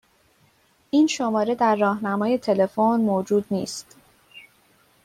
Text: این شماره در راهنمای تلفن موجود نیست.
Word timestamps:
این 0.89 1.07
شماره 1.07 1.55
در 1.55 1.75
راهنمای 1.75 2.37
تلفن 2.37 3.01
موجود 3.01 3.45
نیست. 3.51 3.97